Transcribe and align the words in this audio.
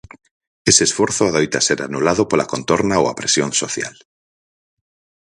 Ese 0.69 0.83
esforzo 0.89 1.21
adoita 1.25 1.65
ser 1.67 1.79
anulado 1.87 2.23
pola 2.29 2.49
contorna 2.53 2.95
ou 3.01 3.05
a 3.07 3.17
presión 3.19 3.49
social. 3.61 3.95